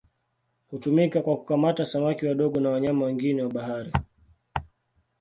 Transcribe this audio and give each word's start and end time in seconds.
Hutumika 0.71 1.21
kwa 1.21 1.37
kukamata 1.37 1.85
samaki 1.85 2.25
wadogo 2.25 2.59
na 2.59 2.69
wanyama 2.69 3.05
wengine 3.05 3.43
wa 3.43 3.49
bahari. 3.49 3.91